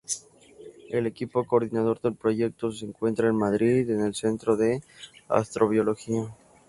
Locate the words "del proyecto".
2.01-2.71